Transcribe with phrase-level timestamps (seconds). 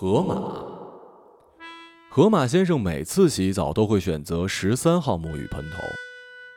[0.00, 0.36] 河马。
[2.08, 5.78] 河马先生每次洗澡都会选择十三号沐浴喷头。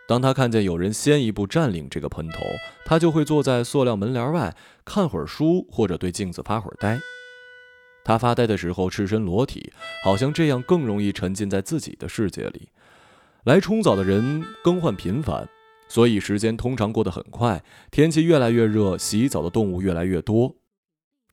[0.07, 2.37] 当他看见有人先一步占领这个喷头，
[2.85, 4.55] 他就会坐在塑料门帘外
[4.85, 6.99] 看会儿书，或者对镜子发会儿呆。
[8.05, 9.73] 他发呆的时候赤身裸体，
[10.03, 12.69] 好像这样更容易沉浸在自己的世界里。
[13.45, 15.49] 来冲澡的人更换频繁，
[15.87, 17.63] 所以时间通常过得很快。
[17.89, 20.57] 天气越来越热，洗澡的动物越来越多。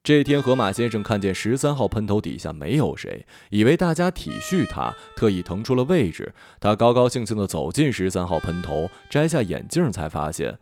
[0.02, 6.32] 这天，河马先生看见十三号喷头底下没有谁，以为大家体恤他，特意腾出了位置。
[6.60, 10.58] 他高高兴兴地走进十三号喷头，摘下眼镜，才发现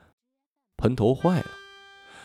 [0.76, 1.46] 喷头坏了。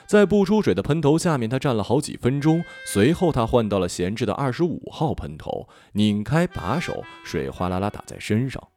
[0.07, 2.63] 在不出水的喷头下面，他站了好几分钟。
[2.85, 8.69] 随后，他换到了闲置的二十五号喷头，拧开把手，水哗啦啦打在身上。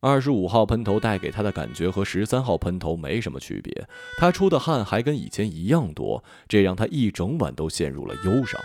[0.00, 8.60] 二十五号喷头带给他的感觉和十三号喷头没什么区别，他出的汗还跟以前一样多，这让他一整晚都陷入了忧伤。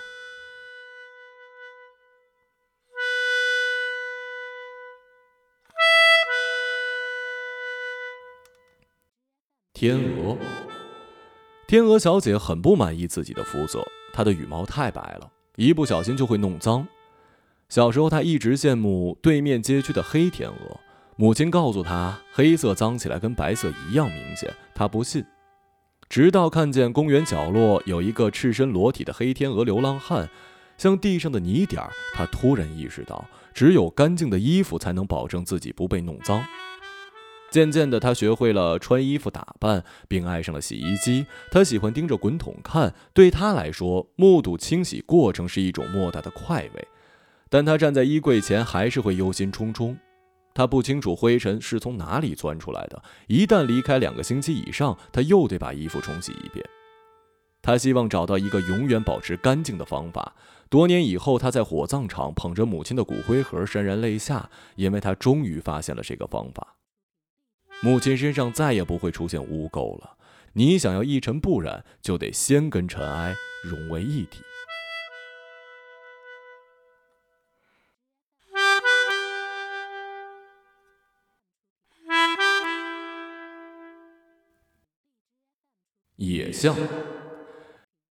[9.73, 10.37] 天鹅，
[11.67, 16.87] 天鹅小姐很不满意自己的肤色，她的羽毛太白了，一不小心就会弄脏。
[17.69, 20.79] 小时候，她一直羡慕对面街区的黑天鹅。
[21.15, 24.51] 母亲告诉他，黑色脏起来跟白色一样明显。
[24.73, 25.23] 他不信，
[26.09, 30.27] 直到看见公园角落有一个赤身裸体的黑天鹅流浪汉，
[30.77, 31.91] 像地上的泥点儿。
[32.15, 36.43] 他突然意识到，只有干净的衣服才能保证自己不被弄脏。
[37.51, 41.27] 渐渐的，他学会了穿衣服打扮，并爱上了洗衣机。
[41.51, 46.87] 他喜欢盯着滚筒看，对他来说，目睹清洗过程是一种莫大的快慰。
[47.49, 49.95] 但他站在衣柜前，还是会忧心忡忡。
[50.53, 53.01] 他不清楚灰尘是从哪里钻出来的。
[53.27, 56.63] 一旦离开两个星期以上，他又得把衣服重洗一遍。
[57.61, 60.35] 他希望找到一个永远保持干净的方法。
[60.69, 66.75] 多年以后，他在火葬场捧着母亲的骨灰盒，潸然泪下，因为他终于发现了这个方法。
[67.81, 70.17] 母亲身上再也不会出现污垢了。
[70.53, 73.33] 你想要一尘不染，就得先跟尘埃
[73.63, 74.39] 融为一体。
[86.23, 86.73] 野象，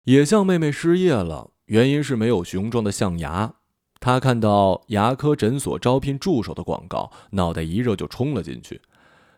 [0.03, 3.55] 野象妹妹失业了，原因是没有雄壮的象牙。
[3.99, 8.81] 她看到牙科诊所招聘助手的广告，脑袋一热就冲了进去。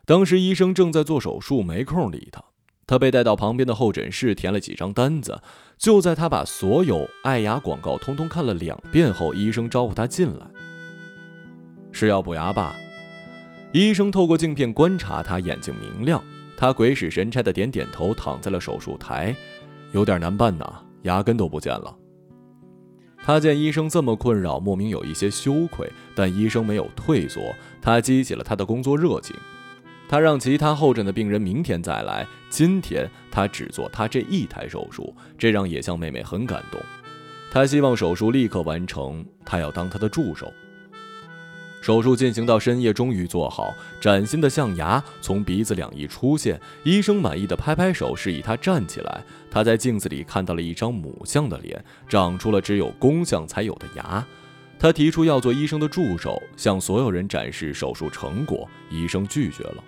[0.04, 2.44] 当时医生正在做手术，没空理她。
[2.86, 5.40] 她被带到旁边的候诊室，填了几张单子。
[5.78, 10.46] 就在她把所有爱牙广告通通看了两遍后，医生招呼她进来。
[11.92, 12.76] 是要补牙吧？
[13.72, 16.22] 医生透过镜片观察她，眼睛明亮。
[16.56, 19.36] 他鬼使神差的点点头，躺在了手术台，
[19.92, 20.64] 有点难办呐，
[21.02, 21.94] 牙根都不见了。
[23.24, 29.36] 他见医生这么困扰，莫名有一些羞愧，但医生没有退缩，他激起了他的工作热情。
[30.08, 36.80] 他让其他候诊的病人明天再来，今天他只做他这一台手术，这让野象妹妹很感动。
[37.50, 40.52] 他希望手术立刻完成，他要当他的助手。
[41.86, 43.72] 手术进行到深夜，终于做好。
[44.00, 49.22] 崭新的象牙从鼻子两翼出现，医生满意的拍拍手，示意他站起来。
[49.48, 54.26] 他在镜子里看到了一张母象的脸，长出了只有公象才有的牙。
[54.80, 58.68] 他提出要做医生的助手，向所有人展示手术成果。
[58.90, 59.84] 医生拒绝了。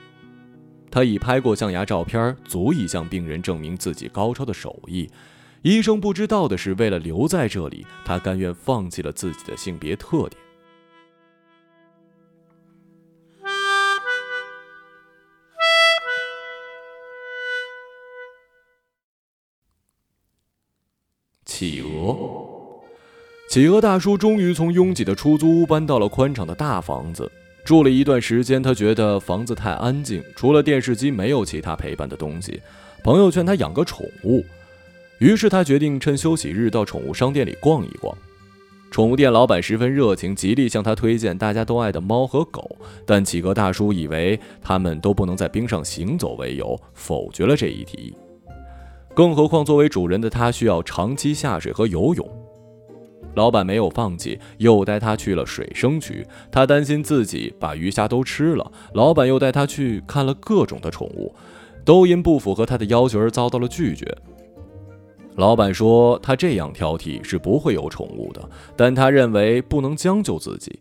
[0.93, 5.11] 他已拍过象牙照片，足以向病人证明自己高超的手艺。
[5.63, 10.41] 医生不知道的是，为了留在这里，他甘愿放弃了自己的性别特点。
[21.59, 22.17] 企鹅，
[23.51, 27.29] 企鹅大叔终于从拥挤的出租屋搬到了宽敞的大房子。
[27.65, 32.63] 住了一段时间，他觉得房子太安静，除了电视机，没有其他陪伴的东西。
[33.03, 34.45] 朋友劝他养个宠物，
[35.19, 38.17] 于是他决定趁休息日到宠物商店里逛一逛。
[38.93, 48.15] 宠物店老板十分热情，极力向他推荐大家都爱的猫和狗，但企鹅大叔以为他们都不能在冰上行走为由，否决了这一提议。
[49.19, 52.25] 更何况，作为主人的他需要长期下水和游泳。
[53.35, 56.25] 老板没有放弃，又带他去了水生区。
[56.53, 61.35] 他担心自己把鱼虾都吃了，老板又带他去看了各种的宠物，
[61.85, 64.07] 都因不符合他的要求而遭到了拒绝。
[65.35, 70.79] 老板说他这样挑剔是不会有宠物的，但他认为不能将就自己。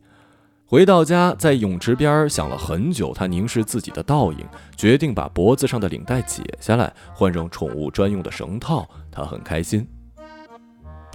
[0.69, 8.85] 回到家，在泳池边想了很久，他凝视自己的倒影，决定把脖子上的领带解下来，换上宠物专用的绳套。
[9.09, 9.87] 他很开心。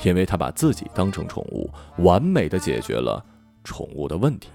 [0.04, 3.22] 因为他把自己当成宠物，完美的解决了
[3.62, 4.48] 宠物的问题。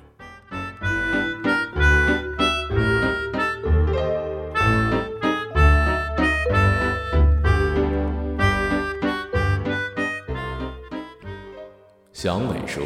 [12.11, 12.81] 响尾蛇，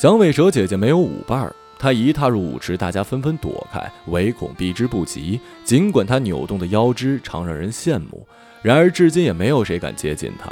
[0.00, 1.54] 响尾蛇姐姐没有舞伴儿。
[1.78, 5.38] 她一踏入舞池，大家纷纷躲开，唯恐避之不及。
[5.62, 8.26] 尽管她扭动的腰肢常让人羡慕，
[8.62, 10.50] 然而至今也没有谁敢接近她。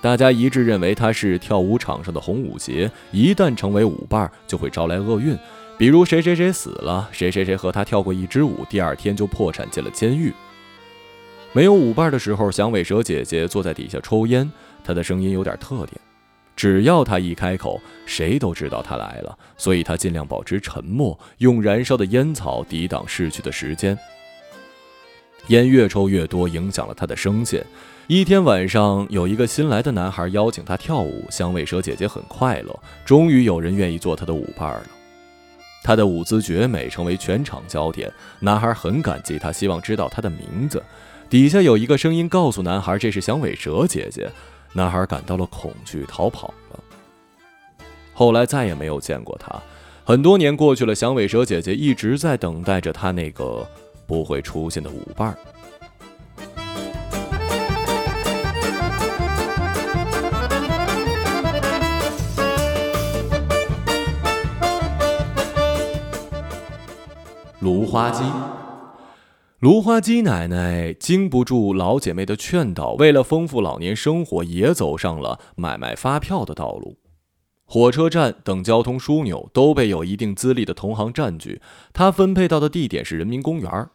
[0.00, 5.36] 大家一致认为她是跳舞场上的红舞鞋，一旦成为舞伴儿，就会招来厄运。
[5.76, 10.32] 比如谁谁谁死了，谁谁谁和她跳过一支舞，第二天就破产进了监狱。
[11.52, 14.48] 没有舞伴的时候，响尾蛇姐姐坐在底下抽烟，
[14.84, 16.00] 她的声音有点特点。
[16.64, 23.98] 只要他一开口，谁都知道他来了，所以他尽量保持沉默，用燃烧的烟草抵挡逝去的时间。
[25.48, 27.62] 烟越抽越多，影响了他的声线。
[28.06, 32.74] 一天晚上，有一个新来的男孩邀请他跳舞，香尾蛇姐姐很快乐，
[33.04, 34.86] 终于有人愿意做她的舞伴了。
[35.82, 38.10] 她的舞姿绝美，成为全场焦点。
[38.40, 40.82] 男孩很感激她，希望知道她的名字。
[41.28, 44.30] 底下有一个声音告诉男孩：“这是响尾蛇姐姐。”
[44.76, 46.80] 男孩感到了恐惧，逃跑了。
[48.12, 49.54] 后来再也没有见过他。
[50.04, 53.64] 很多年过去了，响尾蛇姐姐一直在等待着他那个
[54.04, 55.38] 不会出现的舞伴。
[67.60, 68.24] 芦花鸡。
[69.64, 76.98] 芦花鸡奶奶经不住老姐妹的劝导，为了丰富老年生活，也走上了买卖发票的道路。
[77.64, 81.62] 火车站等交通枢纽都被有一定资历的同行占据，
[81.94, 83.88] 她分配到的地点是人民公园。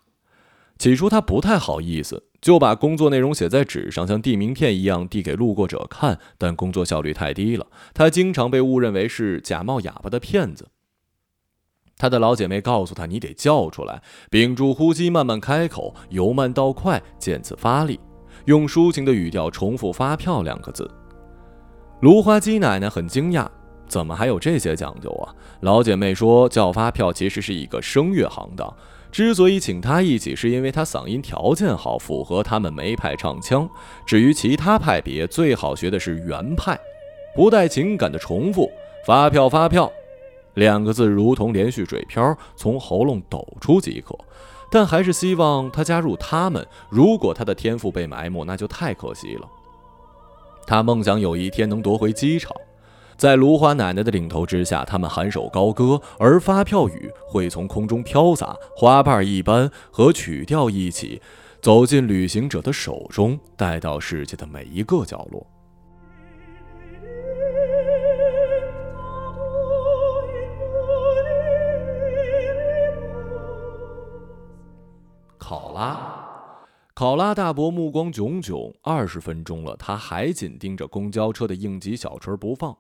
[0.80, 10.70] 起初她不太好意思，就把工作内容写在纸上，像递名片一样递给路过者看，但工作效率太低了，她经常被误认为是假冒哑巴的骗子。
[12.00, 14.02] 他的老姐妹告诉他：“你得叫出来，
[14.32, 18.00] 屏住呼吸，慢慢开口，由慢到快，渐次发力，
[18.46, 20.90] 用抒情的语调重复‘发票’两个字。”
[22.00, 23.46] 芦花鸡奶奶很惊讶
[23.86, 28.74] ：“怎么还有这些讲究啊？”老姐妹说：“叫发票其实是一个声乐行当，
[29.12, 33.70] 之所以请他一起，是因为他嗓音条件好，符合他们梅派唱腔。
[34.06, 36.80] 至于其他派别，最好学的是原派，
[37.36, 38.72] 不带情感的重复
[39.06, 39.92] ‘发票，发票’。”
[40.60, 44.16] 两个字如同连续水漂，从喉咙抖出即可。
[44.72, 46.64] 但还是希望他加入他们。
[46.90, 49.48] 如果他的天赋被埋没，那就太可惜了。
[50.68, 52.56] 他梦想有一天能夺回机场，
[53.18, 61.20] 在芦花奶奶的领头之下，他们含首高歌，而发票雨会从空中飘洒，花瓣一般和曲调一起，
[61.62, 65.48] 走进旅行者的手中，带到世界的每一个角落。
[75.50, 75.98] 考拉，
[76.94, 82.78] 考拉大伯目光炯炯，二十分钟了，他还紧盯着公交车的应急小锤不放。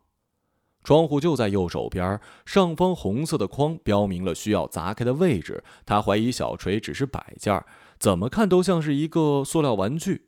[0.83, 5.63] 窗户就在右手边，上方红色的框标明了需要砸开的位置。
[5.83, 7.60] 他怀疑小锤只是摆件，
[7.98, 10.28] 怎么看都像是一个塑料玩具。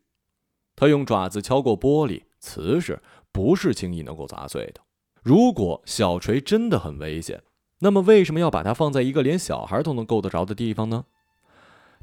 [0.75, 2.99] 他用爪子敲过玻璃，瓷实，
[3.31, 4.81] 不是轻易能够砸碎的。
[5.21, 7.43] 如果小锤真的很危险，
[7.81, 11.05] 那么为什么要把它放在一个连小孩都能够得着的地方呢？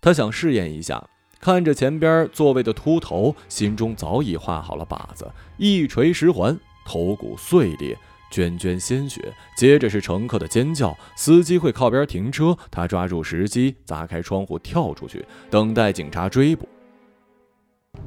[0.00, 1.08] 他想试验一下，
[1.40, 7.96] 看着前边座位的秃头，心中早已画好了靶子，一锤十环，头骨碎裂，
[8.32, 9.32] 涓涓鲜血。
[9.56, 16.68] 接着是乘客的尖叫，司机会靠边停车，他抓住时机，砸开窗户跳出去，等待警察追捕。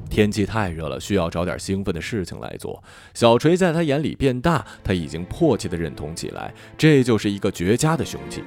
[0.09, 2.81] 天气太热了，需要找点兴奋的事情来做。
[3.13, 8.43] 小锤在他眼里变大，他已经迫切地认同起来，这就是一个绝佳的凶器。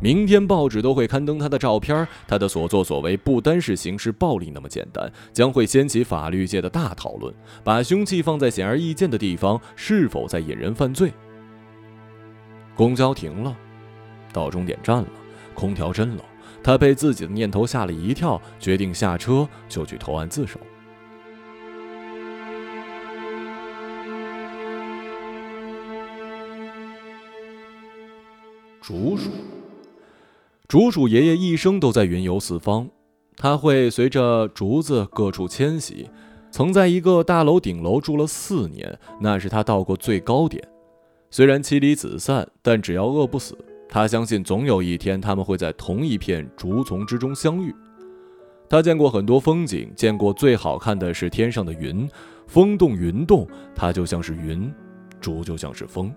[0.00, 7.34] 明天报纸都会刊登他的照片，他的所作所为不单是刑事暴力那么简单，将会掀起法律界的大讨论。
[7.64, 11.12] 把凶器放在显而易见的地方，是否在引人犯罪？
[12.76, 13.56] 公交停了，
[14.32, 15.08] 到终点站了，
[15.52, 16.20] 空调真冷，
[16.62, 20.60] 他被自己的念头吓了一跳，决定下车就去投案自首。
[28.80, 29.32] 竹鼠。
[30.68, 32.86] 竹鼠爷爷一生都在云游四方，
[33.38, 36.06] 他会随着竹子各处迁徙。
[36.50, 40.62] 曾在一个大楼顶楼住了四年，那是他到过最高点。
[41.30, 43.56] 虽然妻离子散，但只要饿不死，
[43.88, 47.74] 他相信总有一天他们会在同一片竹丛之中相遇。
[48.68, 52.06] 他见过很多风景，见过最好看的是天上的云，
[52.46, 54.70] 风动云动，它就像是云，
[55.18, 56.14] 竹就像是风。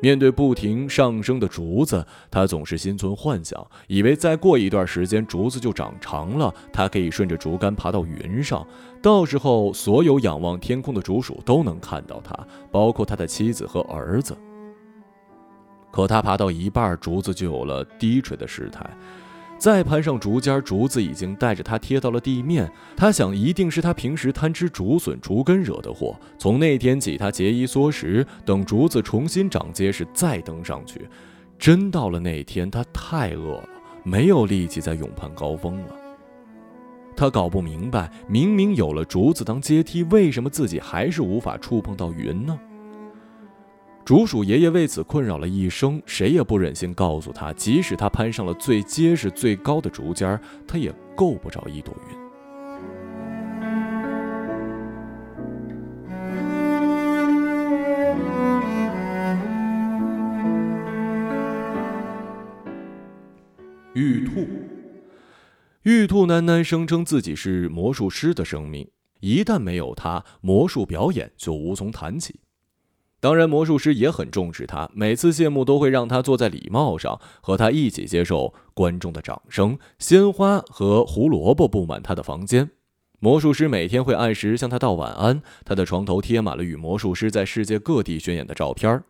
[0.00, 8.66] 面对不停上升的竹子，他总是心存幻想，以为再过一段时间竹子就长长了，他可以顺着竹竿爬到云上，
[9.02, 12.36] 到时候所有仰望天空的竹鼠都能看到他，
[12.70, 14.36] 包括他的妻子和儿子。
[15.90, 18.88] 可他爬到一半，竹子就有了低垂的势态。
[19.58, 22.70] 再攀上竹尖，竹子已经带着他贴到了地面。
[22.96, 26.18] 他想，一定是他平时贪吃竹笋、竹根惹的祸。
[26.38, 31.08] 从那天起，他节衣缩食，等竹子重新长结实再登上去。
[31.58, 33.68] 真到了那天，他太饿了，
[34.04, 35.96] 没有力气再勇攀高峰了。
[37.16, 42.56] 他搞不明白，明明有了竹子当阶梯，为什么自己还是无法触碰到云呢？
[44.08, 52.16] 竹鼠爷爷为此困扰了一生，谁也不忍心告诉他，即使他攀上了最结实、最高的竹尖他也够不着一朵云。
[63.92, 64.46] 玉兔，
[65.82, 72.40] 玉兔喃喃声称自己是魔术师的生命，一旦没有他，魔术表演就无从谈起。
[73.20, 79.76] 当然，魔术师也很重视他，每次谢幕都会让他坐在礼帽上，和他一起接受观众的掌声。
[79.98, 82.70] 鲜花和胡萝卜布满他的房间，
[83.18, 85.42] 魔术师每天会按时向他道晚安。
[85.64, 89.02] 他的床头贴满了与魔术师在世界各地巡演的照片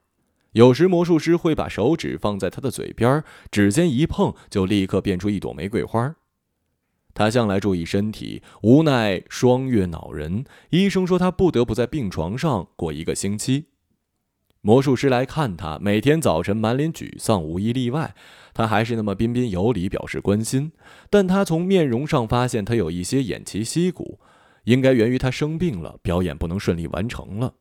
[0.53, 6.17] 有时魔术师会把手指放在他的嘴边，指尖一碰就立刻变出一朵玫瑰花。
[7.13, 13.67] 他向来注意身体，无奈双月恼人，医生说他不得不在病床上过一个星期。
[14.61, 18.15] 魔术师来看他，每天早晨满脸沮丧，无一例外，
[18.53, 20.73] 他还是那么彬彬有礼，表示关心。
[21.09, 24.19] 但他从面容上发现他有一些偃旗息鼓，
[24.65, 27.55] 应该源于他生病了，表演不能顺利完成了。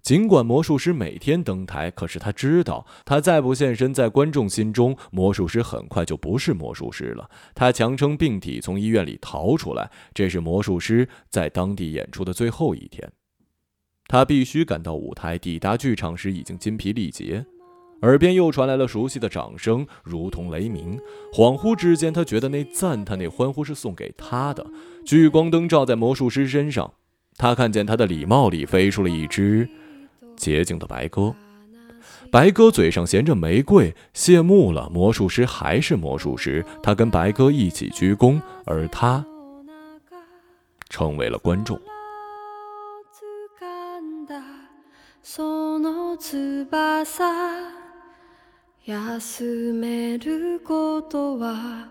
[0.00, 7.28] 尽管魔术师每天登台，可是他知道，他再不现身，在观众心中，魔术师很快就不是魔术师了。
[7.52, 13.10] 他强撑病体从医院里逃出来，这是魔术师在当地演出的最后一天。
[14.08, 17.44] 他必须赶到舞台，抵达剧场时已经筋疲力竭，
[18.00, 20.98] 耳边又传来了熟悉的掌声，如同雷鸣。
[21.30, 24.66] 恍惚之间，他觉得那赞叹、那欢呼是送给他的。
[25.04, 26.90] 聚光灯照在魔术师身上，
[27.36, 29.68] 他看见他的礼帽里飞出了一只
[30.36, 31.34] 洁净的白鸽。
[32.30, 33.94] 白鸽嘴上衔着玫瑰。
[34.14, 39.22] 谢幕了，魔术师还是魔术师，他跟白鸽一起鞠躬，而他
[40.88, 41.78] 成为了观众。
[48.85, 51.89] 休めることは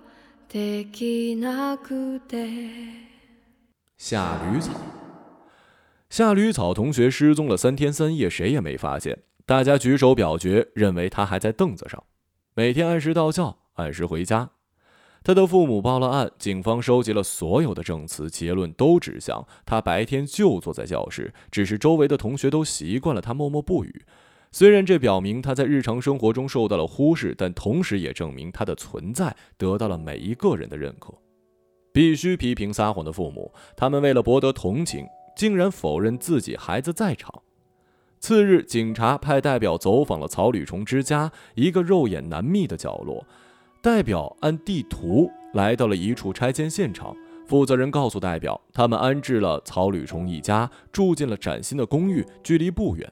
[0.49, 2.49] できなくて。
[3.97, 4.73] 夏吕草，
[6.11, 9.23] 夏吕草同学失踪了三天三夜，谁也没发现。
[9.47, 12.05] 大家举手表决，认为他还在凳子上，
[12.55, 14.51] 每天按时到校，按时回家。
[15.28, 24.06] 他的父母报了案，警方收集了所有的证词，结论都指向他白天就坐在教室，只是周围的同学都习惯了他默默不语。
[24.54, 31.14] 虽然这表明他在日常生活中受到了忽视，但同时也证明他的存在得到了每一个人的认可。
[31.92, 35.06] 必须批评撒谎的父母，他们为了博得同情，
[35.36, 37.42] 竟然否认自己孩子在场。
[38.22, 43.26] 次日，警察派代表走访了草履虫之家，一个肉眼难觅的角落。
[43.88, 47.16] 代表按地图来到了一处拆迁现场，
[47.46, 53.10] 负责人告诉代表，他们安置了草履虫一家，住进了崭新的公寓，距离不远。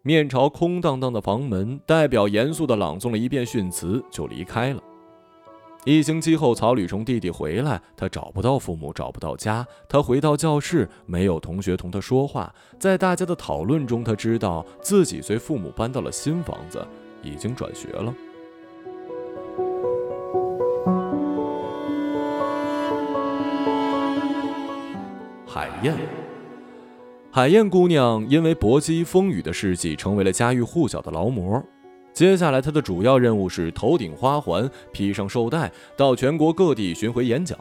[0.00, 4.82] 面朝空荡荡的房门，代表严肃地朗诵了一遍训词，就离开了。
[5.84, 9.66] 一星期后，草履虫弟弟回来，他找不到父母，找不到家。
[9.86, 12.50] 他回到教室，没有同学同他说话。
[12.80, 16.82] 在大家的讨论中，他知道自己随父母搬到了新房子，
[17.22, 18.14] 已经转学了。
[25.54, 25.94] 海燕，
[27.30, 31.62] 海燕姑娘因为搏击风雨的事迹，成为了家喻户晓的劳模。
[32.12, 37.56] 接下来，她的主要任务是头顶花环，披上绶带，到全国各地巡回演讲。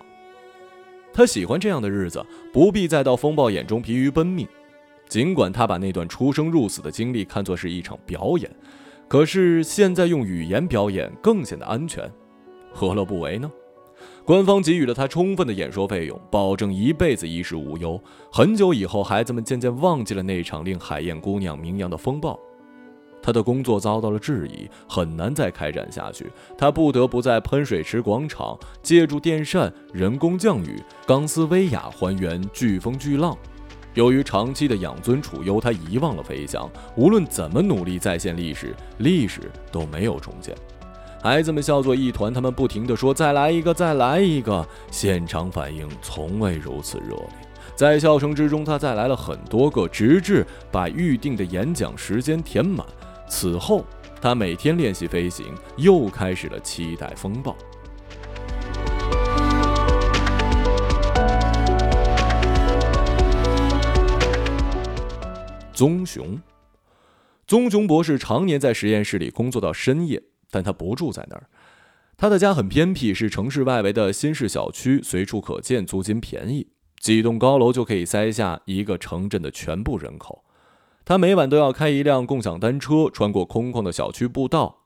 [1.13, 4.47] 她喜欢这样的日子，不必再到风暴眼中疲于奔命。
[5.07, 8.49] 尽管她把那段出生入死的经历看作是一场表演，
[9.07, 12.11] 可是现在用语言表演更显得安全，
[12.71, 13.51] 何乐不为呢？
[14.25, 18.01] 官方给予了他充分的演说费用，保证一辈子衣食无忧。
[18.31, 22.39] 很久以后，孩子们渐渐忘记了那场令海燕姑娘名扬的风暴。
[23.21, 26.29] 他的工作遭到了质疑，很难再开展下去。
[26.57, 33.37] 他不得不在喷水池广场借助电扇、人工降雨、钢丝威亚还原飓风巨浪。
[33.93, 36.69] 由于长期的养尊处优，他遗忘了飞翔。
[36.97, 40.53] 无论怎么努力再现历史，历史都没有重现。
[41.23, 47.29] 孩子们笑作一团，他们不停地说：“再来一个，再来一个！”现场反应从未如此热烈。
[47.77, 52.85] 在笑声之中，他再来了很多个，直至把预定的演讲时间填满。
[53.29, 53.85] 此后，
[54.21, 55.45] 他每天练习飞行，
[55.77, 57.55] 又开始了期待风暴。
[65.71, 66.37] 棕熊，
[67.47, 70.21] 棕熊博士常年在实验室里工作到深夜，
[70.53, 71.49] 但他不住在那儿。
[72.15, 76.67] 他的家很偏僻，是城市外围的新式小区，随处可见，租金便宜，
[76.99, 80.43] 几栋高楼就可以塞下一个城镇的全部人口。
[81.03, 84.81] 他每晚都要开一辆共享单车，穿过空旷的小区步道。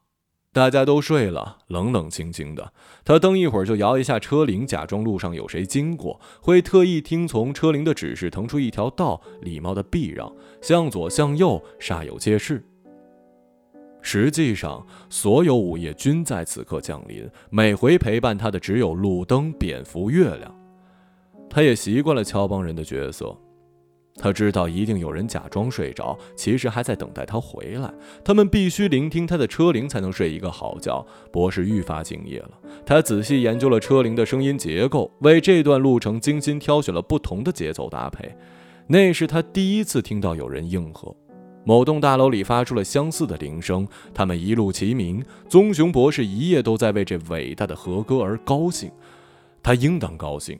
[0.53, 2.73] 大家都睡了，冷冷清清的。
[3.03, 12.65] 他蹬一会儿就摇一下车铃，假装路上有谁经过，会特意听从车铃的指示腾出一条道，礼貌的避让，向左向右，煞有介事。
[14.09, 20.55] 实际上，所有午夜均在此刻降临，每回陪伴他的只有路灯、蝙蝠、月亮。
[21.49, 23.37] 他也习惯了乔帮人的角色。
[24.15, 27.93] 他知道一定有人假装睡着，其实还在等待他回来。
[28.23, 31.05] 他们必须聆听他的车铃才能睡一个好觉。
[31.29, 32.51] 博士愈发敬业了，
[32.85, 38.33] 他仔细研究了车铃的声音结构，为这段路程精心挑选了不同的节奏搭配。
[38.87, 41.13] 那是他第一次听到有人应和。
[41.67, 45.21] 某栋大楼里发出了相似的铃声，他们一路齐鸣。
[45.49, 48.89] 棕熊博士一夜都在为这伟大的和歌而高兴，
[49.61, 50.57] 他应当高兴。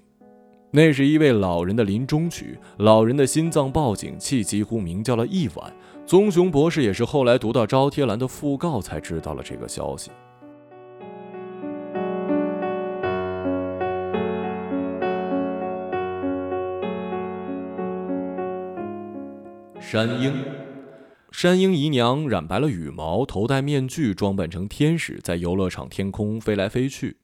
[0.69, 5.73] 那是一位老人的临终曲，老人的心脏报警器几乎鸣叫了一晚。
[6.05, 10.11] 棕熊博士也是后来读到招贴栏的讣告才知道了这个消息。
[19.79, 20.33] 山鹰，
[21.31, 27.17] 山鹰姨娘染白了羽毛，头戴面具，装扮成天使，在游乐场天空飞来飞去。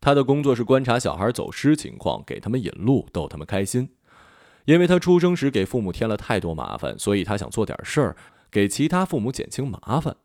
[0.00, 3.90] 她的工作是观察小孩走失情况，给他们引路，逗他们开心。
[4.64, 8.16] 因为她出生时给父母添了太多麻烦，所以她想做点事儿，
[8.50, 10.16] 给其他父母减轻麻烦。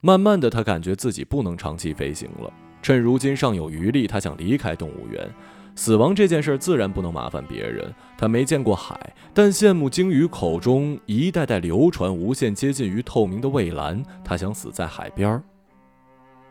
[0.00, 2.52] 慢慢的，她感觉自己不能长期飞行了。
[2.82, 5.30] 趁如今尚有余力，她想离开动物园。
[5.74, 7.92] 死亡这件事自然不能麻烦别人。
[8.18, 14.02] 他没见过海，但羡慕鲸鱼口中一代代流传、无限接近于透明的蔚蓝。
[14.24, 15.42] 他想死在海边儿。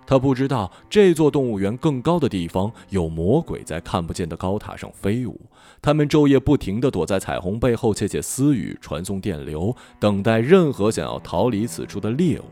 [0.08, 5.40] 他不知道这座动物园更高的地方有魔鬼在看不见的高塔上飞舞，
[5.84, 12.46] 他们昼夜不停地躲在彩虹背后窃窃私语，传送电流，等待任何想要逃离此处的猎物。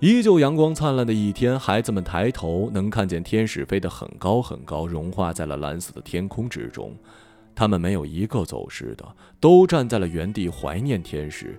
[0.00, 6.94] 依旧阳光灿烂的一天，孩子们抬头能看见天使飞得很高很高，融化在了蓝色的天空之中。
[7.54, 9.06] 他们没有一个走失的，
[9.40, 11.58] 都站在了原地怀念天使。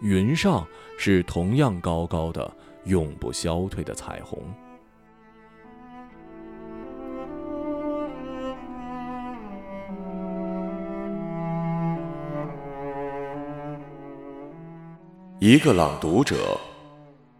[0.00, 0.66] 云上
[0.98, 2.50] 是同样高高的。
[2.84, 4.38] 永不消退的彩虹。
[15.38, 16.58] 一个朗读者，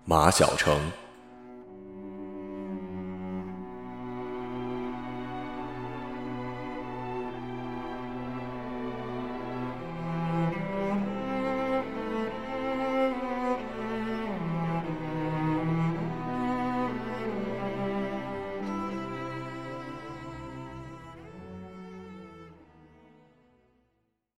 [0.08, 0.80] 马晓成。